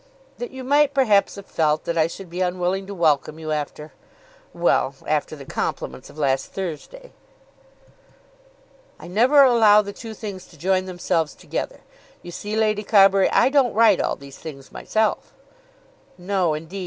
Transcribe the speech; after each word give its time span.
"That 0.39 0.49
you 0.49 0.63
might 0.63 0.95
perhaps 0.95 1.35
have 1.35 1.45
felt 1.45 1.83
that 1.83 1.95
I 1.95 2.07
should 2.07 2.27
be 2.27 2.41
unwilling 2.41 2.87
to 2.87 2.95
welcome 2.95 3.37
you 3.37 3.51
after, 3.51 3.93
well, 4.51 4.95
after 5.05 5.35
the 5.35 5.45
compliments 5.45 6.09
of 6.09 6.17
last 6.17 6.51
Thursday." 6.53 7.11
"I 8.99 9.07
never 9.07 9.43
allow 9.43 9.83
the 9.83 9.93
two 9.93 10.15
things 10.15 10.47
to 10.47 10.57
join 10.57 10.85
themselves 10.85 11.35
together. 11.35 11.81
You 12.23 12.31
see, 12.31 12.55
Lady 12.55 12.81
Carbury, 12.81 13.29
I 13.29 13.49
don't 13.49 13.75
write 13.75 14.01
all 14.01 14.15
these 14.15 14.39
things 14.39 14.71
myself." 14.71 15.35
"No 16.17 16.55
indeed. 16.55 16.79